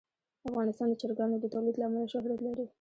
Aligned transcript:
افغانستان 0.49 0.87
د 0.89 0.93
چرګانو 1.01 1.35
د 1.39 1.45
تولید 1.53 1.75
له 1.77 1.85
امله 1.87 2.07
شهرت 2.13 2.39
لري. 2.47 2.65